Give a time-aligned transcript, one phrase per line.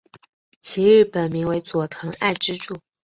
[0.61, 2.79] 其日本名为佐藤爱之助。